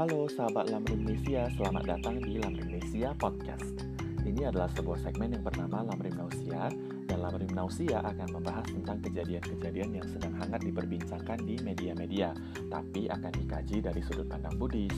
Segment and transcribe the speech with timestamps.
[0.00, 3.84] Halo sahabat Lamrimnesia, selamat datang di Lamrimnesia Podcast.
[4.24, 6.72] Ini adalah sebuah segmen yang bernama Lamrimnausia
[7.04, 12.32] dan Lamrimnausia akan membahas tentang kejadian-kejadian yang sedang hangat diperbincangkan di media-media,
[12.72, 14.96] tapi akan dikaji dari sudut pandang Buddhis.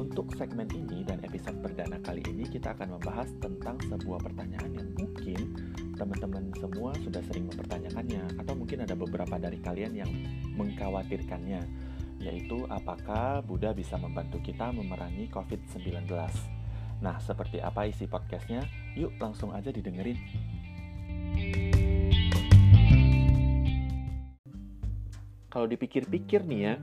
[0.00, 4.88] Untuk segmen ini dan episode perdana kali ini kita akan membahas tentang sebuah pertanyaan yang
[5.04, 5.52] mungkin
[6.00, 10.08] teman-teman semua sudah sering mempertanyakannya atau mungkin ada beberapa dari kalian yang
[10.56, 11.83] mengkhawatirkannya
[12.24, 16.08] yaitu apakah Buddha bisa membantu kita memerangi COVID-19.
[17.04, 18.64] Nah, seperti apa isi podcastnya?
[18.96, 20.16] Yuk langsung aja didengerin.
[25.52, 26.74] Kalau dipikir-pikir nih ya,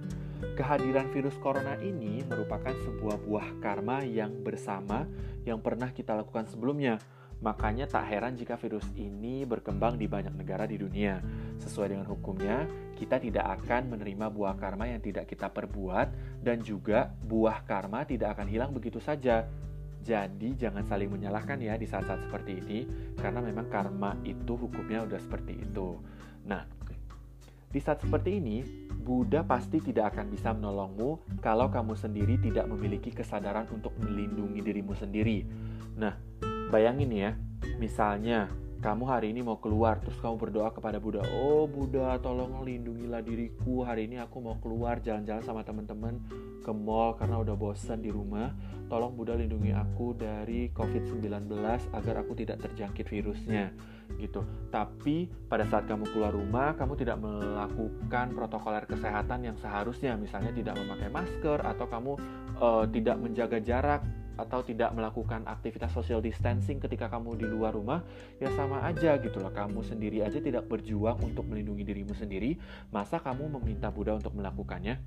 [0.55, 5.09] kehadiran virus corona ini merupakan sebuah buah karma yang bersama
[5.43, 7.01] yang pernah kita lakukan sebelumnya.
[7.41, 11.17] Makanya tak heran jika virus ini berkembang di banyak negara di dunia.
[11.57, 17.09] Sesuai dengan hukumnya, kita tidak akan menerima buah karma yang tidak kita perbuat dan juga
[17.25, 19.49] buah karma tidak akan hilang begitu saja.
[20.01, 22.79] Jadi jangan saling menyalahkan ya di saat-saat seperti ini
[23.17, 25.97] karena memang karma itu hukumnya udah seperti itu.
[26.45, 26.65] Nah,
[27.71, 28.61] di saat seperti ini,
[29.01, 34.93] Buddha pasti tidak akan bisa menolongmu kalau kamu sendiri tidak memiliki kesadaran untuk melindungi dirimu
[34.93, 35.47] sendiri.
[35.95, 36.13] Nah,
[36.71, 37.31] bayangin ya,
[37.75, 38.47] misalnya
[38.81, 43.85] kamu hari ini mau keluar terus kamu berdoa kepada Buddha oh Buddha tolong lindungilah diriku.
[43.85, 46.17] Hari ini aku mau keluar jalan-jalan sama teman-teman
[46.65, 48.49] ke mall karena udah bosan di rumah.
[48.89, 51.53] Tolong Buddha lindungi aku dari COVID-19
[51.93, 53.69] agar aku tidak terjangkit virusnya
[54.17, 54.41] gitu.
[54.73, 60.17] Tapi pada saat kamu keluar rumah kamu tidak melakukan protokoler kesehatan yang seharusnya.
[60.17, 62.17] Misalnya tidak memakai masker atau kamu
[62.57, 64.01] uh, tidak menjaga jarak
[64.41, 68.01] atau tidak melakukan aktivitas social distancing ketika kamu di luar rumah
[68.41, 69.53] ya sama aja gitu loh.
[69.53, 72.57] Kamu sendiri aja tidak berjuang untuk melindungi dirimu sendiri.
[72.89, 74.97] Masa kamu meminta Buddha untuk melakukannya?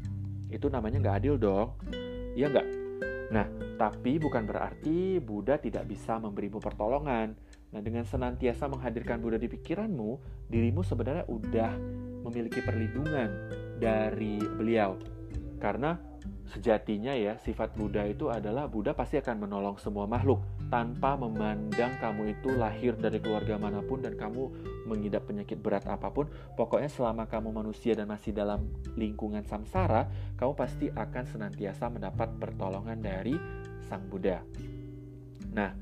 [0.49, 1.75] Itu namanya nggak adil dong.
[2.39, 2.67] Ya nggak?
[3.35, 7.34] Nah tapi bukan berarti Buddha tidak bisa memberimu pertolongan.
[7.75, 10.11] Nah dengan senantiasa menghadirkan Buddha di pikiranmu
[10.47, 11.73] dirimu sebenarnya udah
[12.23, 13.28] memiliki perlindungan
[13.83, 14.94] dari beliau.
[15.59, 16.13] Karena
[16.54, 20.38] Sejatinya ya, sifat Buddha itu adalah Buddha pasti akan menolong semua makhluk
[20.70, 24.54] tanpa memandang kamu itu lahir dari keluarga mana pun dan kamu
[24.87, 26.31] mengidap penyakit berat apa pun.
[26.54, 30.06] Pokoknya selama kamu manusia dan masih dalam lingkungan samsara,
[30.38, 33.34] kamu pasti akan senantiasa mendapat pertolongan dari
[33.91, 34.38] Sang Buddha.
[35.50, 35.75] Nah,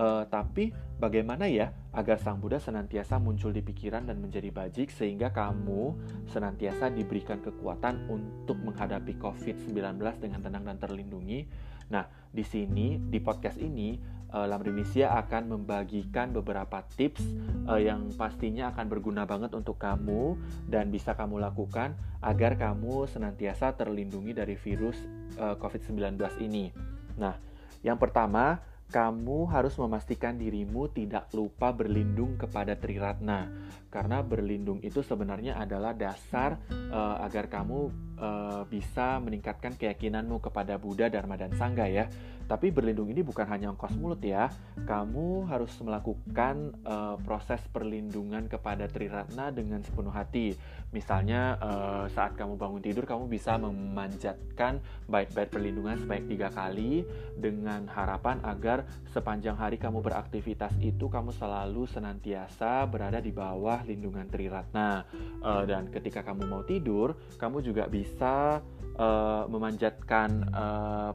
[0.00, 5.28] Uh, tapi bagaimana ya agar Sang Buddha senantiasa muncul di pikiran dan menjadi bajik sehingga
[5.28, 5.92] kamu
[6.24, 11.44] senantiasa diberikan kekuatan untuk menghadapi COVID-19 dengan tenang dan terlindungi.
[11.92, 14.00] Nah, di sini di podcast ini
[14.32, 17.20] uh, Lamrinisia akan membagikan beberapa tips
[17.68, 21.92] uh, yang pastinya akan berguna banget untuk kamu dan bisa kamu lakukan
[22.24, 24.96] agar kamu senantiasa terlindungi dari virus
[25.36, 26.72] uh, COVID-19 ini.
[27.20, 27.36] Nah,
[27.84, 33.46] yang pertama kamu harus memastikan dirimu tidak lupa berlindung kepada Triratna.
[33.86, 41.08] Karena berlindung itu sebenarnya adalah dasar uh, agar kamu uh, bisa meningkatkan keyakinanmu kepada Buddha,
[41.08, 42.06] Dharma dan Sangha ya.
[42.50, 44.50] Tapi berlindung ini bukan hanya ongkos mulut ya.
[44.82, 50.58] Kamu harus melakukan uh, proses perlindungan kepada Triratna dengan sepenuh hati.
[50.90, 57.06] Misalnya uh, saat kamu bangun tidur kamu bisa memanjatkan bait-bait perlindungan sebaik tiga kali
[57.38, 58.82] dengan harapan agar
[59.14, 65.06] sepanjang hari kamu beraktivitas itu kamu selalu senantiasa berada di bawah lindungan Triratna.
[65.38, 71.10] Uh, dan ketika kamu mau tidur, kamu juga bisa uh, memanjatkan uh,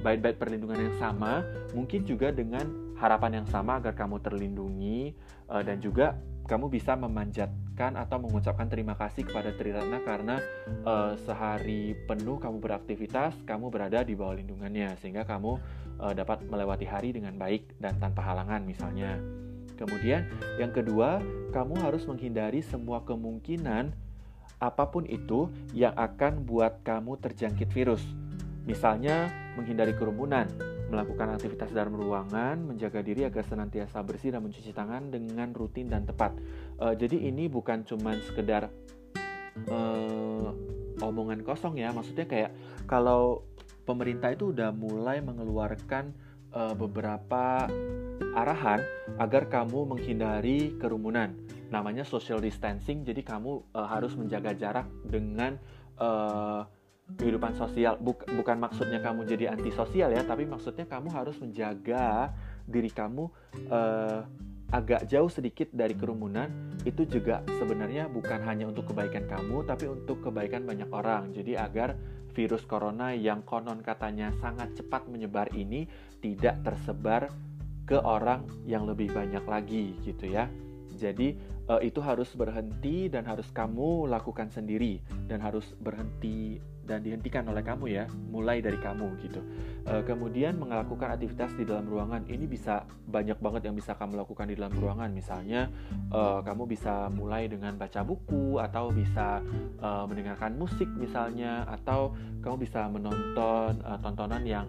[0.00, 1.44] bait-bait perlindungan yang sama,
[1.76, 5.16] mungkin juga dengan harapan yang sama agar kamu terlindungi
[5.48, 6.16] uh, dan juga
[6.50, 10.36] kamu bisa memanjatkan atau mengucapkan terima kasih kepada Triratna karena
[10.82, 15.56] uh, sehari penuh kamu beraktivitas, kamu berada di bawah lindungannya sehingga kamu
[16.02, 19.16] uh, dapat melewati hari dengan baik dan tanpa halangan misalnya.
[19.78, 20.28] Kemudian
[20.60, 21.22] yang kedua,
[21.56, 23.94] kamu harus menghindari semua kemungkinan
[24.60, 28.04] apa pun itu yang akan buat kamu terjangkit virus.
[28.68, 30.46] Misalnya, menghindari kerumunan,
[30.92, 36.04] melakukan aktivitas dalam ruangan, menjaga diri agar senantiasa bersih dan mencuci tangan dengan rutin dan
[36.04, 36.36] tepat.
[36.76, 38.68] Uh, jadi ini bukan cuma sekedar
[39.72, 40.50] uh,
[41.00, 42.52] omongan kosong ya, maksudnya kayak
[42.84, 43.48] kalau
[43.88, 46.12] pemerintah itu udah mulai mengeluarkan
[46.54, 47.66] uh, beberapa
[48.34, 48.80] arahan
[49.18, 51.34] agar kamu menghindari kerumunan.
[51.70, 55.58] Namanya social distancing jadi kamu uh, harus menjaga jarak dengan
[55.98, 56.66] uh,
[57.18, 57.98] kehidupan sosial.
[57.98, 62.34] Buk, bukan maksudnya kamu jadi antisosial ya tapi maksudnya kamu harus menjaga
[62.66, 63.30] diri kamu
[63.70, 64.22] uh,
[64.70, 66.50] agak jauh sedikit dari kerumunan.
[66.86, 71.34] Itu juga sebenarnya bukan hanya untuk kebaikan kamu tapi untuk kebaikan banyak orang.
[71.34, 71.98] Jadi agar
[72.32, 75.86] virus corona yang konon katanya sangat cepat menyebar ini
[76.22, 77.30] tidak tersebar
[77.86, 80.46] ke orang yang lebih banyak lagi gitu ya.
[80.94, 81.34] Jadi
[81.70, 86.58] uh, itu harus berhenti dan harus kamu lakukan sendiri dan harus berhenti
[86.90, 88.04] dan dihentikan oleh kamu ya,
[88.34, 89.38] mulai dari kamu gitu.
[89.86, 94.50] Uh, kemudian melakukan aktivitas di dalam ruangan ini bisa banyak banget yang bisa kamu lakukan
[94.50, 95.14] di dalam ruangan.
[95.14, 95.70] Misalnya
[96.10, 99.38] uh, kamu bisa mulai dengan baca buku atau bisa
[99.78, 104.66] uh, mendengarkan musik misalnya atau kamu bisa menonton uh, tontonan yang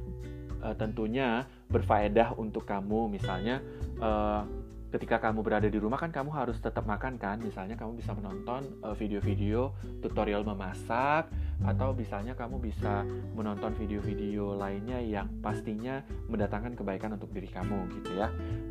[0.61, 3.63] uh, tentunya berfaedah untuk kamu misalnya
[4.03, 4.43] uh,
[4.91, 8.67] ketika kamu berada di rumah kan kamu harus tetap makan kan misalnya kamu bisa menonton
[8.99, 9.71] video-video
[10.03, 13.05] tutorial memasak atau misalnya kamu bisa
[13.37, 18.27] menonton video-video lainnya yang pastinya mendatangkan kebaikan untuk diri kamu gitu ya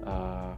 [0.07, 0.55] uh,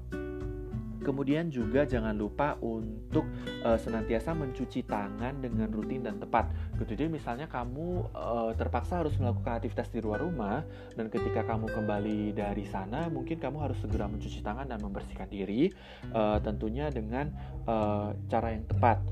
[1.02, 3.26] Kemudian juga jangan lupa untuk
[3.66, 6.54] uh, senantiasa mencuci tangan dengan rutin dan tepat.
[6.78, 6.94] Gitu.
[6.94, 10.62] Jadi misalnya kamu uh, terpaksa harus melakukan aktivitas di luar rumah
[10.94, 15.74] dan ketika kamu kembali dari sana mungkin kamu harus segera mencuci tangan dan membersihkan diri
[16.14, 17.34] uh, tentunya dengan
[17.66, 19.02] uh, cara yang tepat.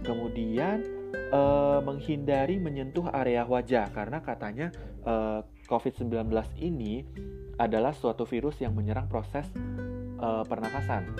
[0.00, 4.68] Kemudian uh, menghindari menyentuh area wajah karena katanya
[5.06, 6.30] uh, COVID-19
[6.62, 7.02] ini
[7.58, 9.48] adalah suatu virus yang menyerang proses
[10.20, 11.16] uh, pernafasan.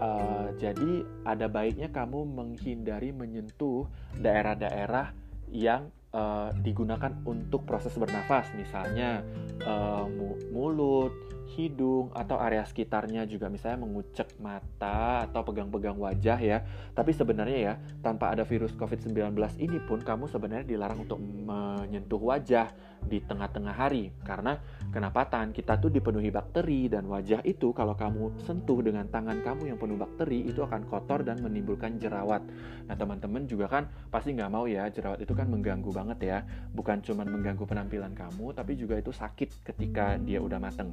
[0.00, 3.84] Uh, jadi ada baiknya kamu menghindari menyentuh
[4.16, 5.12] daerah-daerah
[5.52, 9.20] yang uh, digunakan untuk proses bernafas, misalnya
[9.66, 10.06] uh,
[10.54, 11.12] mulut,
[11.56, 16.62] hidung atau area sekitarnya juga misalnya mengucek mata atau pegang-pegang wajah ya.
[16.94, 22.70] Tapi sebenarnya ya, tanpa ada virus COVID-19 ini pun kamu sebenarnya dilarang untuk menyentuh wajah
[23.00, 24.60] di tengah-tengah hari karena
[24.92, 29.72] kenapa tangan kita tuh dipenuhi bakteri dan wajah itu kalau kamu sentuh dengan tangan kamu
[29.72, 32.44] yang penuh bakteri itu akan kotor dan menimbulkan jerawat.
[32.86, 36.38] Nah teman-teman juga kan pasti nggak mau ya jerawat itu kan mengganggu banget ya,
[36.76, 40.92] bukan cuma mengganggu penampilan kamu tapi juga itu sakit ketika dia udah mateng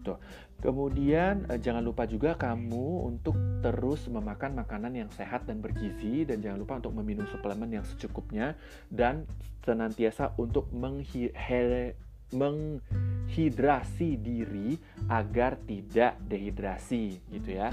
[0.00, 0.16] gitu.
[0.60, 6.40] Kemudian eh, jangan lupa juga kamu untuk terus memakan makanan yang sehat dan bergizi dan
[6.40, 8.56] jangan lupa untuk meminum suplemen yang secukupnya
[8.88, 9.28] dan
[9.64, 10.72] senantiasa untuk
[12.32, 14.80] menghidrasi diri
[15.12, 17.68] agar tidak dehidrasi gitu ya.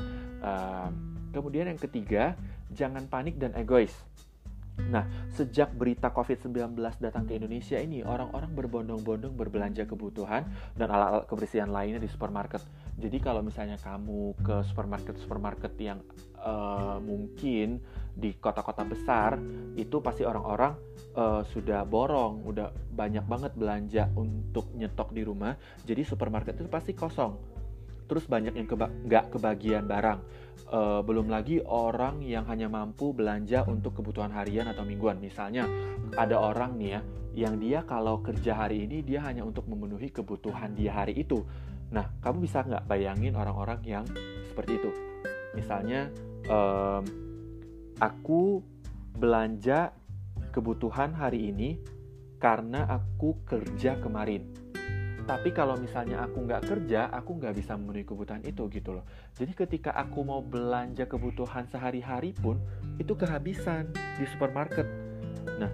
[1.31, 2.35] Kemudian yang ketiga,
[2.71, 3.91] jangan panik dan egois.
[4.77, 5.03] Nah,
[5.33, 10.45] sejak berita COVID-19 datang ke Indonesia ini, orang-orang berbondong-bondong berbelanja kebutuhan
[10.77, 12.61] dan alat-alat kebersihan lainnya di supermarket.
[12.95, 15.99] Jadi kalau misalnya kamu ke supermarket-supermarket yang
[16.39, 17.81] uh, mungkin
[18.13, 19.37] di kota-kota besar,
[19.77, 20.73] itu pasti orang-orang
[21.17, 25.57] uh, sudah borong, udah banyak banget belanja untuk nyetok di rumah.
[25.83, 27.56] Jadi supermarket itu pasti kosong
[28.07, 30.19] terus banyak yang keba nggak kebagian barang.
[30.67, 35.19] Uh, belum lagi orang yang hanya mampu belanja untuk kebutuhan harian atau mingguan.
[35.21, 35.67] Misalnya
[36.15, 37.01] ada orang nih ya,
[37.37, 41.45] yang dia kalau kerja hari ini dia hanya untuk memenuhi kebutuhan dia hari itu.
[41.93, 44.03] Nah, kamu bisa nggak bayangin orang-orang yang
[44.49, 44.91] seperti itu?
[45.55, 46.11] Misalnya,
[46.51, 47.03] um,
[48.01, 48.59] aku
[49.15, 49.95] belanja
[50.51, 51.79] kebutuhan hari ini
[52.37, 54.45] karena aku kerja kemarin
[55.27, 59.03] tapi kalau misalnya aku nggak kerja, aku nggak bisa memenuhi kebutuhan itu gitu loh.
[59.35, 62.55] Jadi ketika aku mau belanja kebutuhan sehari-hari pun,
[62.95, 64.87] itu kehabisan di supermarket.
[65.59, 65.67] Nah,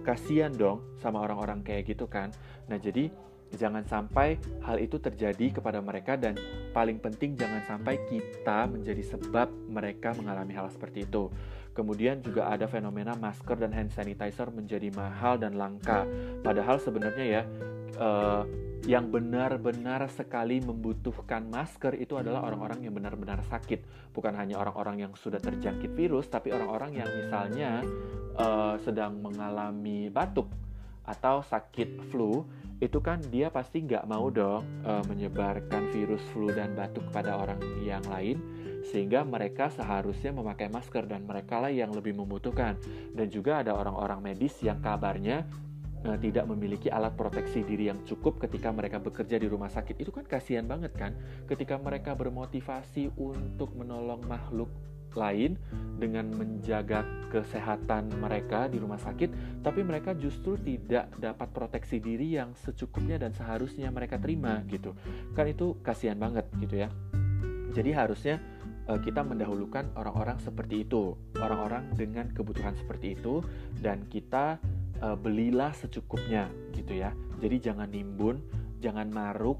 [0.00, 2.32] kasihan dong sama orang-orang kayak gitu kan.
[2.64, 3.12] Nah, jadi
[3.52, 6.34] jangan sampai hal itu terjadi kepada mereka dan
[6.72, 11.28] paling penting jangan sampai kita menjadi sebab mereka mengalami hal seperti itu.
[11.76, 16.06] Kemudian juga ada fenomena masker dan hand sanitizer menjadi mahal dan langka.
[16.40, 17.42] Padahal sebenarnya ya
[17.98, 18.42] uh,
[18.84, 25.12] yang benar-benar sekali membutuhkan masker itu adalah orang-orang yang benar-benar sakit, bukan hanya orang-orang yang
[25.16, 27.80] sudah terjangkit virus, tapi orang-orang yang misalnya
[28.36, 30.52] uh, sedang mengalami batuk
[31.04, 32.44] atau sakit flu,
[32.80, 37.60] itu kan dia pasti nggak mau dong uh, menyebarkan virus flu dan batuk kepada orang
[37.80, 38.36] yang lain,
[38.92, 42.76] sehingga mereka seharusnya memakai masker dan mereka lah yang lebih membutuhkan.
[43.16, 45.48] Dan juga ada orang-orang medis yang kabarnya
[46.04, 49.96] tidak memiliki alat proteksi diri yang cukup ketika mereka bekerja di rumah sakit.
[49.96, 51.16] Itu kan kasihan banget kan?
[51.48, 54.68] Ketika mereka bermotivasi untuk menolong makhluk
[55.14, 55.56] lain
[55.96, 62.50] dengan menjaga kesehatan mereka di rumah sakit tapi mereka justru tidak dapat proteksi diri yang
[62.58, 64.92] secukupnya dan seharusnya mereka terima gitu.
[65.32, 66.90] Kan itu kasihan banget gitu ya.
[67.74, 68.38] Jadi harusnya
[68.86, 71.18] uh, kita mendahulukan orang-orang seperti itu.
[71.38, 73.42] Orang-orang dengan kebutuhan seperti itu
[73.82, 74.62] dan kita
[75.02, 77.10] uh, belilah secukupnya gitu ya.
[77.42, 78.38] Jadi jangan nimbun,
[78.78, 79.58] jangan maruk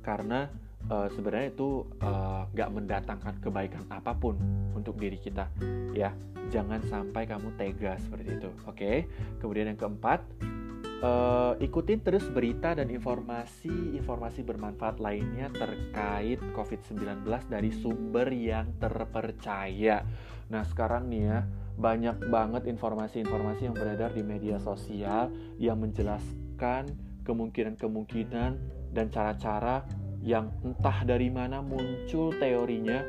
[0.00, 0.48] karena
[0.88, 1.84] uh, sebenarnya itu
[2.54, 4.40] nggak uh, mendatangkan kebaikan apa pun
[4.72, 5.52] untuk diri kita
[5.92, 6.08] ya
[6.48, 9.04] jangan sampai kamu tega seperti itu oke okay?
[9.44, 10.24] kemudian yang keempat
[11.04, 20.04] uh, ikutin terus berita dan informasi-informasi bermanfaat lainnya terkait COVID-19 dari sumber yang terpercaya.
[20.50, 21.38] Nah, sekarang nih ya,
[21.78, 26.90] banyak banget informasi-informasi yang beredar di media sosial yang menjelaskan
[27.24, 28.50] kemungkinan-kemungkinan
[28.90, 29.86] dan cara-cara
[30.20, 33.00] yang entah dari mana muncul teorinya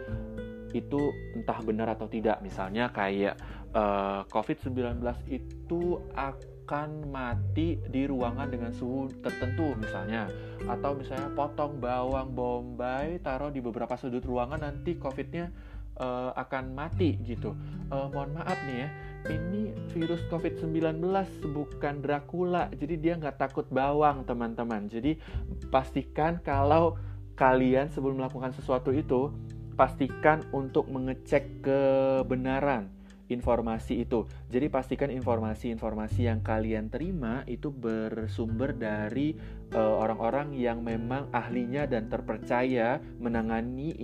[0.72, 2.40] itu entah benar atau tidak.
[2.40, 3.36] Misalnya kayak
[3.76, 10.32] uh, eh, COVID-19 itu akan mati di ruangan dengan suhu tertentu misalnya.
[10.64, 15.52] Atau misalnya potong bawang bombay taruh di beberapa sudut ruangan nanti COVID-nya
[15.98, 17.58] uh, akan mati gitu.
[17.92, 18.90] Uh, mohon maaf nih ya,
[19.36, 21.04] ini virus COVID-19
[21.52, 24.88] bukan Dracula, jadi dia nggak takut bawang teman-teman.
[24.88, 25.20] Jadi
[25.68, 26.96] pastikan kalau
[27.36, 29.34] kalian sebelum melakukan sesuatu itu
[29.74, 32.92] pastikan untuk mengecek kebenaran
[33.32, 34.28] informasi itu.
[34.52, 39.34] Jadi pastikan informasi-informasi yang kalian terima itu bersumber dari
[39.72, 43.96] eh, orang-orang uh, yang memang ahlinya dan terpercaya menangani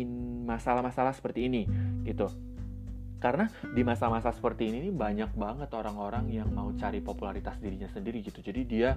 [0.48, 1.68] masalah-masalah seperti ini
[2.08, 2.32] gitu.
[3.18, 8.46] Karena di masa-masa seperti ini banyak banget orang-orang yang mau cari popularitas dirinya sendiri gitu.
[8.46, 8.94] Jadi dia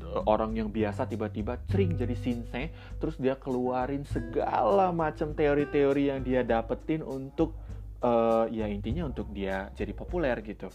[0.00, 6.20] eh, orang yang biasa tiba-tiba sering jadi sinse, terus dia keluarin segala macam teori-teori yang
[6.24, 7.52] dia dapetin untuk
[8.00, 10.72] uh, ya intinya untuk dia jadi populer gitu.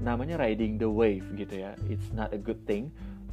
[0.00, 1.76] Namanya riding the wave gitu ya.
[1.92, 2.88] It's not a good thing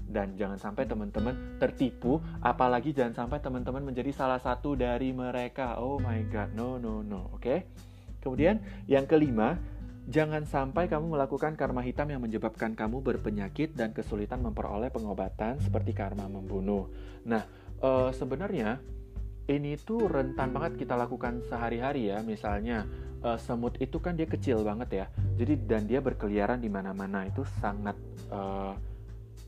[0.07, 5.99] dan jangan sampai teman-teman tertipu apalagi jangan sampai teman-teman menjadi salah satu dari mereka oh
[5.99, 7.59] my god no no no oke okay?
[8.23, 9.59] kemudian yang kelima
[10.07, 15.91] jangan sampai kamu melakukan karma hitam yang menyebabkan kamu berpenyakit dan kesulitan memperoleh pengobatan seperti
[15.91, 16.87] karma membunuh
[17.27, 17.43] nah
[17.83, 18.79] e, sebenarnya
[19.47, 22.19] ini tuh rentan banget kita lakukan sehari-hari ya.
[22.19, 22.83] Misalnya
[23.23, 25.05] uh, semut itu kan dia kecil banget ya.
[25.39, 27.95] Jadi dan dia berkeliaran di mana-mana itu sangat
[28.27, 28.75] uh,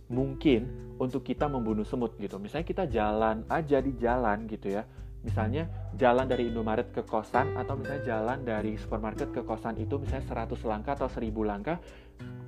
[0.09, 2.41] mungkin untuk kita membunuh semut gitu.
[2.41, 4.83] Misalnya kita jalan aja di jalan gitu ya.
[5.19, 5.67] Misalnya
[5.99, 10.63] jalan dari Indomaret ke kosan atau misalnya jalan dari supermarket ke kosan itu misalnya 100
[10.63, 11.77] langkah atau 1000 langkah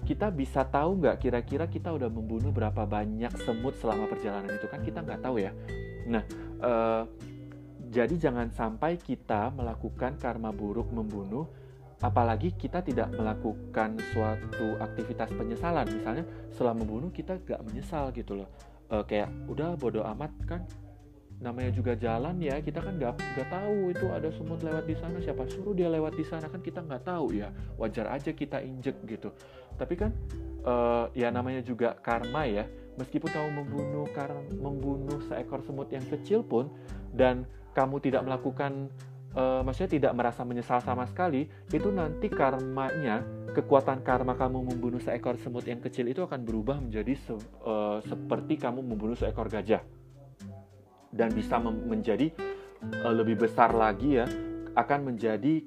[0.07, 4.81] kita bisa tahu nggak kira-kira kita udah membunuh berapa banyak semut selama perjalanan itu kan
[4.81, 5.51] kita nggak tahu ya.
[6.09, 6.23] Nah,
[6.63, 7.03] uh,
[7.91, 11.45] jadi jangan sampai kita melakukan karma buruk membunuh
[12.01, 15.85] apalagi kita tidak melakukan suatu aktivitas penyesalan.
[15.85, 18.49] Misalnya setelah membunuh kita gak menyesal gitu loh.
[18.89, 20.65] E, kayak udah bodoh amat kan.
[21.41, 25.17] Namanya juga jalan ya kita kan gak, gak tahu itu ada semut lewat di sana
[25.21, 27.53] siapa suruh dia lewat di sana kan kita nggak tahu ya.
[27.77, 29.29] Wajar aja kita injek gitu.
[29.77, 30.09] Tapi kan
[30.65, 30.73] e,
[31.13, 32.65] ya namanya juga karma ya.
[32.97, 36.67] Meskipun kamu membunuh karena membunuh seekor semut yang kecil pun
[37.13, 38.91] dan kamu tidak melakukan
[39.35, 45.35] uh, maksudnya tidak merasa menyesal sama sekali, itu nanti karmanya, kekuatan karma kamu membunuh seekor
[45.39, 49.83] semut yang kecil itu akan berubah menjadi se uh, seperti kamu membunuh seekor gajah.
[51.11, 52.31] Dan bisa menjadi
[53.03, 54.25] uh, lebih besar lagi ya,
[54.75, 55.63] akan menjadi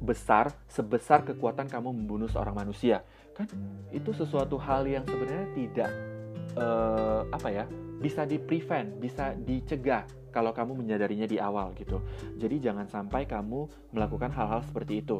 [0.00, 3.04] besar sebesar kekuatan kamu membunuh seorang manusia.
[3.36, 3.48] Kan
[3.92, 5.90] itu sesuatu hal yang sebenarnya tidak
[6.56, 7.64] uh, apa ya,
[8.00, 12.00] bisa di prevent, bisa dicegah kalau kamu menyadarinya di awal gitu.
[12.38, 15.18] Jadi jangan sampai kamu melakukan hal-hal seperti itu.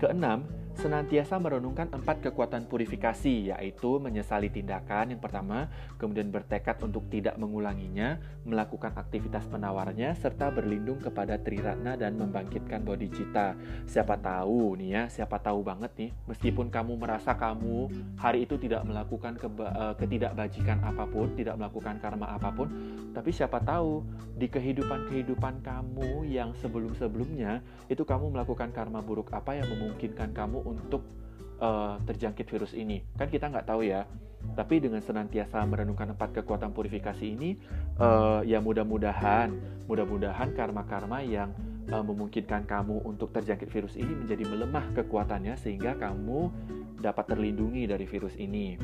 [0.00, 0.48] Keenam,
[0.80, 5.68] senantiasa merenungkan empat kekuatan purifikasi, yaitu menyesali tindakan yang pertama,
[6.00, 8.16] kemudian bertekad untuk tidak mengulanginya,
[8.48, 13.60] melakukan aktivitas penawarnya, serta berlindung kepada Triratna dan membangkitkan bodhicitta.
[13.84, 18.80] Siapa tahu nih ya, siapa tahu banget nih, meskipun kamu merasa kamu hari itu tidak
[18.88, 22.72] melakukan eh, ketidakbajikan apa pun, tidak melakukan karma apa pun,
[23.12, 24.00] tapi siapa tahu
[24.40, 27.60] di kehidupan-kehidupan kamu yang sebelum-sebelumnya
[27.92, 31.02] itu kamu melakukan karma buruk apa yang memungkinkan kamu untuk
[31.58, 33.02] uh, terjangkit virus ini.
[33.18, 34.06] Kan kita nggak tahu ya.
[34.40, 37.60] Tapi dengan senantiasa merenungkan empat kekuatan purifikasi ini,
[38.00, 39.52] uh, ya mudah-mudahan,
[39.84, 41.52] mudah-mudahan karma-karma yang
[41.92, 46.48] uh, memungkinkan kamu untuk terjangkit virus ini menjadi melemah kekuatannya sehingga kamu
[47.04, 48.80] dapat terlindungi dari virus ini.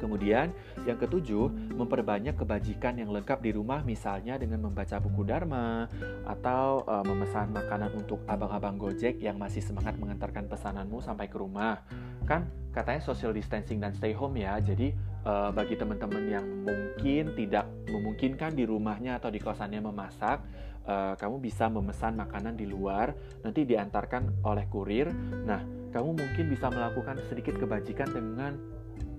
[0.00, 0.56] Kemudian,
[0.88, 5.84] yang ketujuh, memperbanyak kebajikan yang lengkap di rumah misalnya dengan membaca buku Dharma
[6.24, 11.84] atau e, memesan makanan untuk abang-abang Gojek yang masih semangat mengantarkan pesananmu sampai ke rumah.
[12.24, 14.56] Kan katanya social distancing dan stay home ya.
[14.58, 20.40] Jadi e, bagi teman-teman yang mungkin tidak memungkinkan di rumahnya atau di kosannya memasak,
[20.88, 23.12] e, kamu bisa memesan makanan di luar,
[23.44, 25.12] nanti diantarkan oleh kurir.
[25.44, 28.54] Nah, kamu mungkin bisa melakukan sedikit kebajikan dengan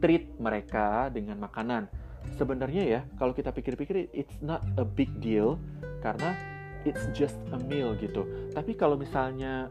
[0.01, 1.87] treat mereka dengan makanan.
[2.37, 5.57] sebenarnya ya kalau kita pikir-pikir it's not a big deal
[6.05, 6.37] karena
[6.85, 8.25] it's just a meal gitu.
[8.53, 9.69] Tapi kalau misalnya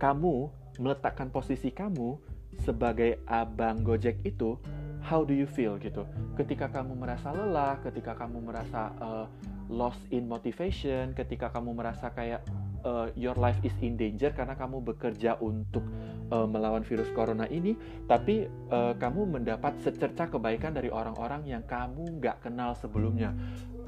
[0.00, 0.48] kamu
[0.80, 2.16] meletakkan posisi kamu
[2.64, 4.56] sebagai abang Gojek itu,
[5.04, 6.04] how do you feel gitu?
[6.36, 9.26] Ketika kamu merasa lelah, ketika kamu merasa uh,
[9.68, 12.44] lost in motivation, ketika kamu merasa kayak
[12.86, 15.82] uh, your life is in danger karena kamu bekerja untuk
[16.30, 17.74] uh, melawan virus corona ini,
[18.06, 23.34] tapi uh, kamu mendapat secerca kebaikan dari orang-orang yang kamu nggak kenal sebelumnya.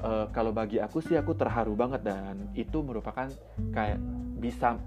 [0.03, 3.27] Uh, kalau bagi aku sih aku terharu banget dan itu merupakan
[3.71, 3.99] kayak
[4.39, 4.79] bisa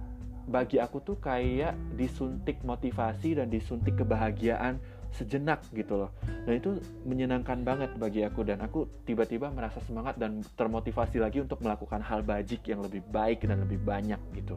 [0.48, 6.10] bagi aku tuh kayak disuntik motivasi dan disuntik kebahagiaan sejenak gitu loh.
[6.48, 11.60] Nah itu menyenangkan banget bagi aku dan aku tiba-tiba merasa semangat dan termotivasi lagi untuk
[11.60, 14.56] melakukan hal bajik yang lebih baik dan lebih banyak gitu.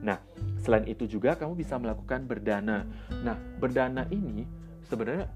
[0.00, 0.16] Nah
[0.60, 2.88] selain itu juga kamu bisa melakukan berdana.
[3.20, 4.48] Nah berdana ini
[4.88, 5.28] sebenarnya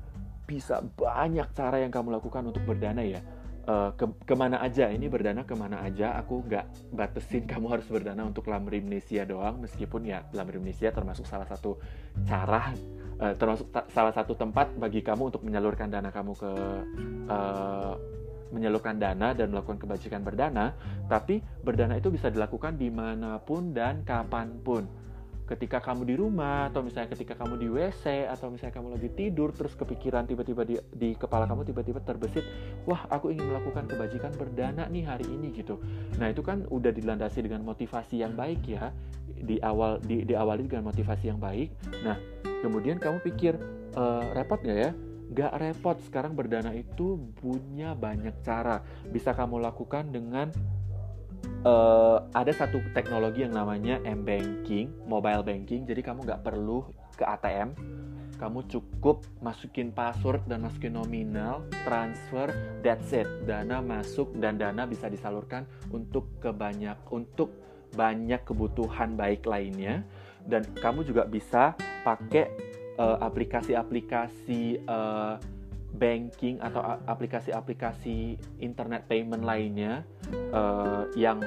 [0.45, 3.25] bisa banyak cara yang kamu lakukan untuk berdana ya
[3.69, 7.87] uh, ke ke mana aja ini berdana ke mana aja aku nggak batasin kamu harus
[7.89, 11.81] berdana untuk Lamrimnesia doang meskipun ya Lamrimnesia termasuk salah satu
[12.29, 12.73] cara
[13.21, 16.53] uh, termasuk salah satu tempat bagi kamu untuk menyalurkan dana kamu ke
[17.29, 17.95] uh,
[18.55, 20.75] menyalurkan dana dan melakukan kebajikan berdana
[21.11, 24.87] tapi berdana itu bisa dilakukan di mana pun dan kapan pun
[25.45, 29.53] ketika kamu di rumah atau misalnya ketika kamu di WC atau misalnya kamu lagi tidur
[29.53, 32.45] terus kepikiran tiba-tiba di, di kepala kamu tiba-tiba terbesit
[32.89, 35.77] wah aku ingin melakukan kebajikan berdana nih hari ini gitu.
[36.17, 38.89] Nah itu kan udah dilandasi dengan motivasi yang baik ya.
[39.35, 41.69] Di awal di diawali dengan motivasi yang baik.
[42.01, 42.17] Nah
[42.65, 43.61] kemudian kamu pikir
[43.93, 44.93] e, repot nggak ya?
[45.35, 48.85] Gak repot, sekarang berdana itu punya banyak cara.
[49.09, 50.53] Bisa kamu lakukan dengan
[51.65, 55.89] uh, ada satu teknologi yang namanya m-banking, mobile banking.
[55.89, 56.85] Jadi kamu nggak perlu
[57.15, 57.73] ke ATM,
[58.37, 62.51] kamu cukup masukin password dan masukin nominal, transfer,
[62.83, 63.29] that's it.
[63.47, 67.55] Dana masuk dan dana bisa disalurkan untuk ke banyak untuk
[67.95, 70.03] banyak kebutuhan baik lainnya
[70.45, 71.73] dan kamu juga bisa
[72.03, 72.51] pakai
[72.99, 75.39] uh, aplikasi-aplikasi uh,
[75.95, 80.03] banking atau aplikasi-aplikasi internet payment lainnya
[80.51, 81.39] uh, yang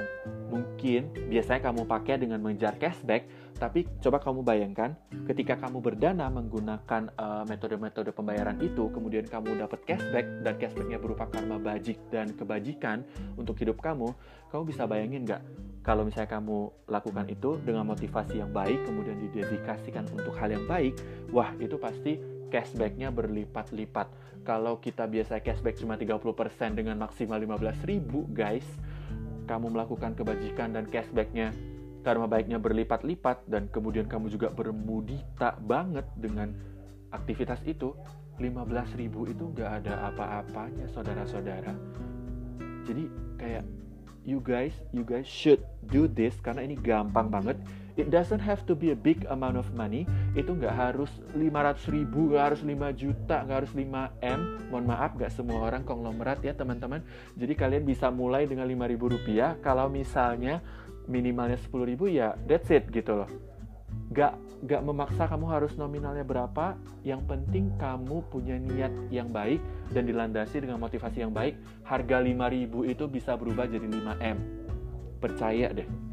[0.48, 3.28] mungkin biasanya kamu pakai dengan mengejar cashback,
[3.60, 4.96] tapi coba kamu bayangkan
[5.28, 11.28] ketika kamu berdana menggunakan uh, metode-metode pembayaran itu, kemudian kamu dapat cashback dan cashbacknya berupa
[11.28, 13.04] karma bajik dan kebajikan
[13.36, 14.08] untuk hidup kamu,
[14.48, 15.42] kamu bisa bayangin nggak?
[15.84, 20.96] Kalau misalnya kamu lakukan itu dengan motivasi yang baik, kemudian didedikasikan untuk hal yang baik,
[21.32, 24.08] wah itu pasti cashbacknya berlipat-lipat.
[24.42, 26.18] Kalau kita biasa cashback cuma 30%
[26.72, 28.64] dengan maksimal 15.000 guys,
[29.48, 31.52] kamu melakukan kebajikan dan cashbacknya
[32.04, 36.56] karma baiknya berlipat-lipat dan kemudian kamu juga bermudita banget dengan
[37.12, 37.92] aktivitas itu,
[38.40, 41.74] 15.000 itu nggak ada apa-apanya saudara-saudara.
[42.88, 43.04] Jadi
[43.36, 43.64] kayak
[44.24, 47.56] you guys, you guys should do this karena ini gampang banget
[47.98, 50.06] it doesn't have to be a big amount of money.
[50.38, 54.40] Itu nggak harus 500 ribu nggak harus 5 juta nggak harus 5 M.
[54.70, 57.02] Mohon maaf nggak semua orang konglomerat ya teman-teman.
[57.34, 59.58] Jadi kalian bisa mulai dengan 5 ribu rupiah.
[59.58, 60.62] Kalau misalnya
[61.10, 63.30] minimalnya 10 ribu ya that's it gitu loh.
[64.14, 66.78] Nggak nggak memaksa kamu harus nominalnya berapa.
[67.02, 69.58] Yang penting kamu punya niat yang baik
[69.90, 71.58] dan dilandasi dengan motivasi yang baik.
[71.82, 74.38] Harga 5000 itu bisa berubah jadi 5M
[75.18, 76.07] percaya deh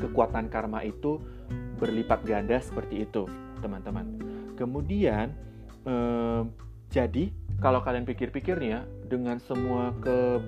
[0.00, 1.20] kekuatan karma itu
[1.76, 3.28] berlipat ganda seperti itu,
[3.60, 4.16] teman-teman.
[4.56, 5.32] Kemudian,
[5.84, 6.42] eh,
[6.90, 10.40] jadi kalau kalian pikir-pikir nih ya, dengan semua ke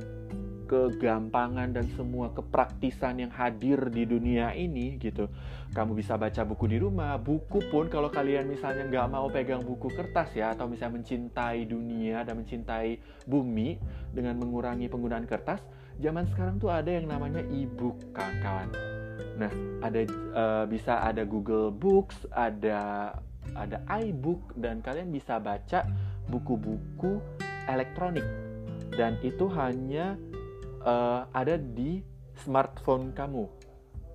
[0.72, 5.28] kegampangan dan semua kepraktisan yang hadir di dunia ini gitu.
[5.76, 9.92] Kamu bisa baca buku di rumah, buku pun kalau kalian misalnya nggak mau pegang buku
[9.92, 12.96] kertas ya, atau misalnya mencintai dunia dan mencintai
[13.28, 13.76] bumi
[14.16, 15.60] dengan mengurangi penggunaan kertas,
[16.00, 18.72] zaman sekarang tuh ada yang namanya e-book kawan-kawan
[19.37, 20.01] Nah, ada
[20.33, 23.12] uh, bisa ada Google Books, ada
[23.53, 25.85] ada iBook dan kalian bisa baca
[26.31, 27.18] buku-buku
[27.66, 28.25] elektronik.
[28.92, 30.20] Dan itu hanya
[30.85, 32.05] uh, ada di
[32.44, 33.48] smartphone kamu.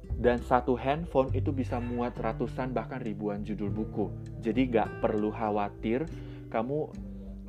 [0.07, 4.09] Dan satu handphone itu bisa muat ratusan bahkan ribuan judul buku.
[4.39, 6.07] Jadi nggak perlu khawatir
[6.47, 6.87] kamu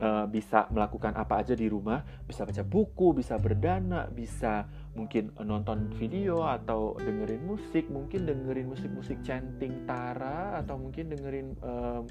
[0.03, 2.03] uh, bisa melakukan apa aja di rumah.
[2.27, 4.67] Bisa baca buku bisa berdana bisa
[4.99, 12.03] mungkin nonton video atau dengerin musik, mungkin dengerin musik-musik chanting Tara atau mungkin dengerin um,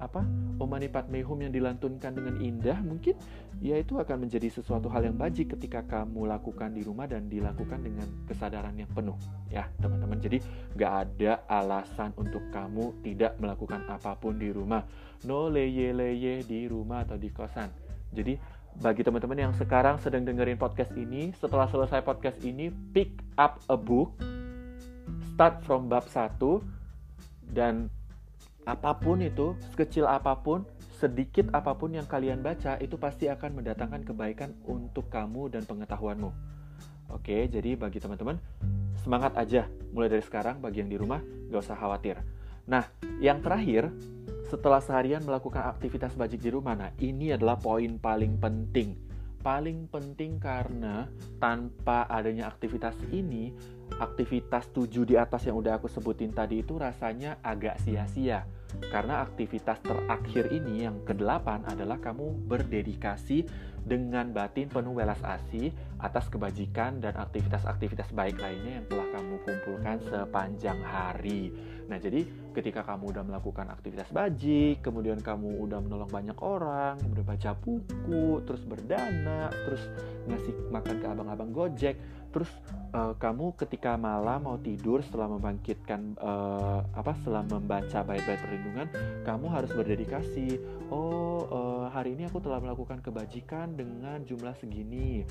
[0.00, 0.24] apa
[0.56, 3.12] Om Padme Hum yang dilantunkan dengan indah mungkin
[3.60, 7.84] ya itu akan menjadi sesuatu hal yang bajik ketika kamu lakukan di rumah dan dilakukan
[7.84, 9.16] dengan kesadaran yang penuh
[9.52, 10.16] ya teman-teman.
[10.16, 10.40] Jadi
[10.72, 14.80] nggak ada alasan untuk kamu tidak melakukan apa pun di rumah.
[15.28, 17.68] No leye leye di rumah atau di kosan.
[18.10, 18.40] Jadi
[18.78, 23.74] bagi teman-teman yang sekarang sedang dengerin podcast ini, setelah selesai podcast ini, pick up a
[23.74, 24.14] book,
[25.34, 26.38] start from bab 1,
[27.50, 27.90] dan
[28.68, 30.62] apa pun itu, sekecil apa pun,
[31.00, 36.30] sedikit apa pun yang kalian baca, itu pasti akan mendatangkan kebaikan untuk kamu dan pengetahuanmu.
[37.10, 38.38] Oke, jadi bagi teman-teman,
[39.02, 41.18] semangat aja mulai dari sekarang bagi yang di rumah,
[41.50, 42.22] gak usah khawatir.
[42.70, 42.86] Nah,
[43.18, 43.90] yang terakhir,
[44.50, 48.98] setelah seharian melakukan aktivitas bajik di rumah, nah ini adalah poin paling penting.
[49.40, 51.08] Paling penting karena
[51.40, 53.54] tanpa adanya aktivitas ini,
[53.96, 58.44] aktivitas tujuh di atas yang udah aku sebutin tadi itu rasanya agak sia-sia.
[58.92, 63.46] Karena aktivitas terakhir ini yang kedelapan adalah kamu berdedikasi
[63.80, 65.72] dengan batin penuh welas asih
[66.04, 71.48] atas kebajikan dan aktivitas-aktivitas baik lainnya yang telah kamu kumpulkan sepanjang hari.
[71.88, 77.24] Nah, jadi ketika kamu udah melakukan aktivitas bajik, kemudian kamu udah menolong banyak orang, udah
[77.24, 79.82] baca buku, terus berdana, terus
[80.26, 81.96] ngasih makan ke abang-abang Gojek,
[82.30, 82.50] terus
[82.94, 88.86] uh, kamu ketika malam mau tidur setelah membangkitkan uh, apa setelah membaca bait-bait perlindungan,
[89.26, 90.58] kamu harus berdedikasi.
[90.90, 95.22] Oh, uh, hari ini aku telah melakukan kebajikan dengan jumlah segini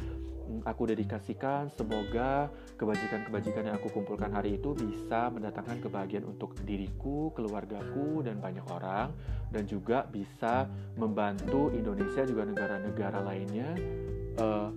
[0.65, 8.21] aku dedikasikan semoga kebajikan-kebajikan yang aku kumpulkan hari itu bisa mendatangkan kebahagiaan untuk diriku, keluargaku,
[8.25, 9.13] dan banyak orang
[9.49, 13.69] dan juga bisa membantu Indonesia juga negara-negara lainnya
[14.37, 14.69] uh,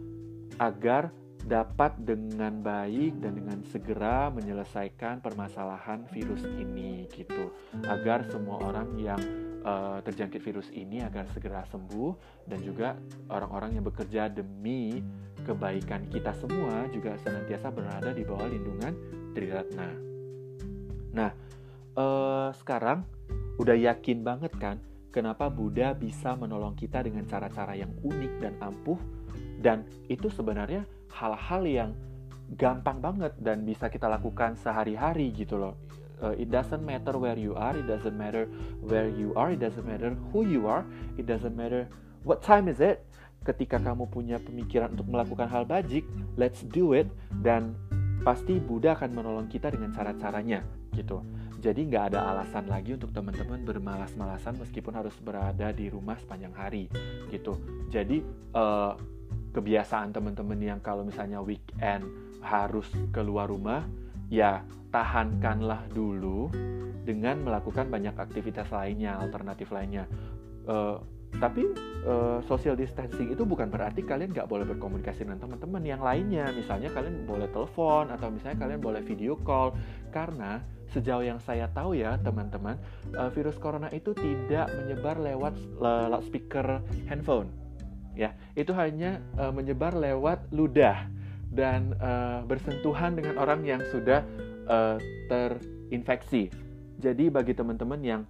[0.61, 7.51] agar dapat dengan baik dan dengan segera menyelesaikan permasalahan virus ini gitu
[7.91, 9.19] agar semua orang yang
[9.67, 12.95] uh, terjangkit virus ini agar segera sembuh dan juga
[13.27, 15.03] orang-orang yang bekerja demi
[15.43, 18.95] kebaikan kita semua juga senantiasa berada di bawah lindungan
[19.35, 19.91] Triratna.
[21.13, 21.31] Nah,
[21.97, 23.05] uh, sekarang
[23.61, 24.81] udah yakin banget kan
[25.13, 28.99] kenapa Buddha bisa menolong kita dengan cara-cara yang unik dan ampuh
[29.61, 31.91] dan itu sebenarnya hal-hal yang
[32.57, 35.77] gampang banget dan bisa kita lakukan sehari-hari gitu loh.
[36.23, 38.47] Uh, it doesn't matter where you are, it doesn't matter
[38.79, 40.87] where you are, it doesn't matter who you are,
[41.19, 41.91] it doesn't matter
[42.23, 43.03] what time is it
[43.43, 46.07] ketika kamu punya pemikiran untuk melakukan hal bajik,
[46.39, 47.11] let's do it
[47.43, 47.75] dan
[48.23, 50.63] pasti Buddha akan menolong kita dengan cara-caranya
[50.95, 51.27] gitu.
[51.63, 56.91] Jadi nggak ada alasan lagi untuk teman-teman bermalas-malasan meskipun harus berada di rumah sepanjang hari
[57.31, 57.55] gitu.
[57.87, 58.19] Jadi
[58.59, 58.99] uh,
[59.55, 62.03] kebiasaan teman-teman yang kalau misalnya weekend
[62.43, 63.87] harus keluar rumah,
[64.27, 66.51] ya tahankanlah dulu
[67.07, 70.11] dengan melakukan banyak aktivitas lainnya, alternatif lainnya.
[70.67, 70.99] Uh,
[71.41, 71.65] tapi
[72.05, 76.53] uh, social distancing itu bukan berarti kalian nggak boleh berkomunikasi dengan teman-teman yang lainnya.
[76.53, 79.73] Misalnya kalian boleh telepon atau misalnya kalian boleh video call.
[80.13, 80.61] Karena
[80.93, 82.77] sejauh yang saya tahu ya teman-teman,
[83.17, 87.49] uh, virus corona itu tidak menyebar lewat uh, loudspeaker handphone.
[88.13, 91.09] Ya, itu hanya uh, menyebar lewat ludah
[91.49, 94.21] dan uh, bersentuhan dengan orang yang sudah
[94.69, 95.01] uh,
[95.33, 96.53] terinfeksi.
[97.01, 98.23] Jadi bagi teman-teman yang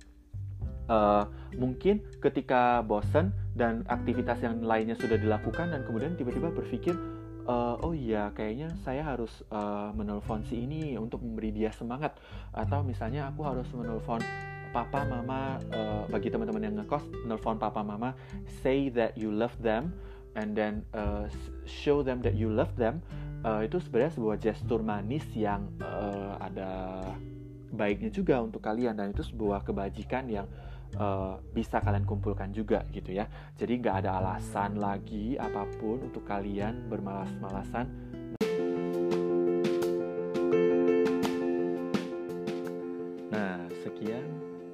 [0.92, 1.24] uh,
[1.56, 6.92] mungkin ketika bosen dan aktivitas yang lainnya sudah dilakukan dan kemudian tiba-tiba berpikir
[7.48, 12.16] uh, oh iya kayaknya saya harus uh, menelpon si ini untuk memberi dia semangat.
[12.52, 14.20] Atau misalnya aku harus menelpon
[14.72, 18.16] papa mama uh, bagi teman-teman yang ngekos menelpon papa mama
[18.64, 19.92] say that you love them
[20.32, 21.28] and then uh,
[21.68, 23.00] show them that you love them.
[23.42, 27.02] Uh, itu sebenarnya sebuah gestur manis yang uh, ada
[27.74, 30.71] baiknya juga untuk kalian dan itu sebuah kebajikan yang uh,
[31.52, 33.24] bisa kalian kumpulkan juga gitu ya.
[33.56, 37.86] Jadi nggak ada alasan lagi apa pun untuk kalian bermalas-malasan.
[43.32, 44.26] Nah, sekian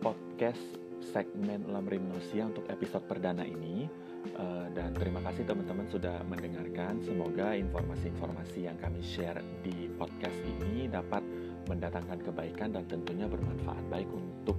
[0.02, 0.60] podcast
[1.08, 3.88] segmen Lamri Manusia untuk episode perdana ini.
[4.34, 7.00] Uh, dan terima kasih teman-teman sudah mendengarkan.
[7.00, 11.22] Semoga informasi-informasi yang kami share di podcast ini dapat
[11.70, 14.58] mendatangkan kebaikan dan tentunya bermanfaat baik untuk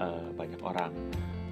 [0.00, 0.92] uh, banyak orang.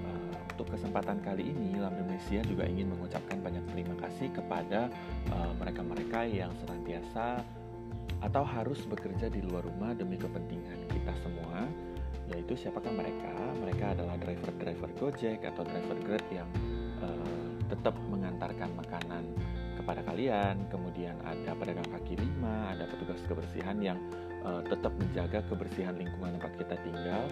[0.05, 4.87] Uh, untuk kesempatan kali ini, Lam Indonesia juga ingin mengucapkan banyak terima kasih kepada
[5.27, 7.43] eh, mereka-mereka uh, yang senantiasa
[8.23, 11.67] atau harus bekerja di luar rumah demi kepentingan kita semua.
[12.31, 13.35] Yaitu siapakah mereka?
[13.61, 16.49] Mereka adalah driver-driver Gojek atau driver Grab yang
[17.03, 19.23] uh, tetap mengantarkan makanan
[19.77, 20.65] kepada kalian.
[20.73, 23.99] Kemudian ada pedagang kaki lima, ada petugas kebersihan yang
[24.45, 27.23] uh, tetap menjaga kebersihan lingkungan tempat kita tinggal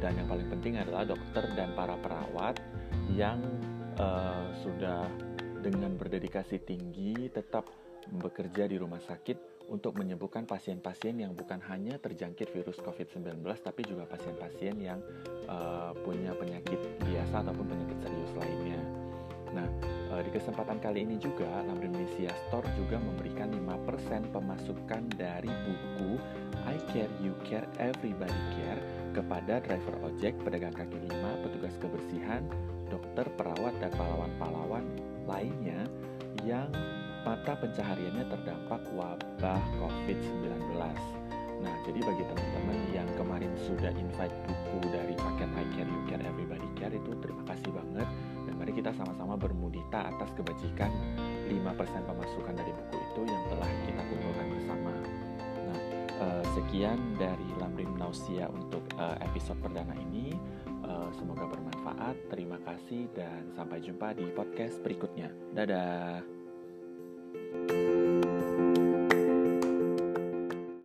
[0.00, 2.58] dan yang paling penting adalah dokter dan para perawat
[3.12, 3.38] yang
[4.00, 5.06] uh, sudah
[5.62, 7.70] dengan berdedikasi tinggi tetap
[8.10, 14.10] bekerja di rumah sakit untuk menyembuhkan pasien-pasien yang bukan hanya terjangkit virus COVID-19 tapi juga
[14.10, 14.98] pasien-pasien yang
[15.46, 18.80] uh, punya penyakit biasa ataupun penyakit serius lainnya.
[19.54, 19.68] Nah,
[20.20, 26.20] di kesempatan kali ini juga, Lamri Indonesia Store juga memberikan 5% pemasukan dari buku
[26.68, 28.82] I Care You Care Everybody Care
[29.16, 32.44] kepada driver ojek, pedagang kaki lima, petugas kebersihan,
[32.92, 34.84] dokter, perawat, dan pahlawan-pahlawan
[35.24, 35.88] lainnya
[36.44, 36.68] yang
[37.24, 40.76] mata pencahariannya terdampak wabah COVID-19.
[41.62, 46.24] Nah, jadi bagi teman-teman yang kemarin sudah invite buku dari paket I Care You Care
[46.26, 48.08] Everybody Care itu terima kasih banget
[48.62, 50.86] mari kita sama-sama bermudita atas kebajikan
[51.50, 54.94] 5% pemasukan dari buku itu yang telah kita kumpulkan bersama.
[55.66, 55.80] Nah,
[56.22, 60.30] eh, sekian dari Lamrim Nausia untuk eh, episode perdana ini.
[60.86, 62.30] Eh, semoga bermanfaat.
[62.30, 65.34] Terima kasih dan sampai jumpa di podcast berikutnya.
[65.58, 66.22] Dadah.